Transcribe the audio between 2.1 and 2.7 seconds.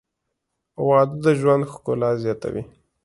زیاتوي.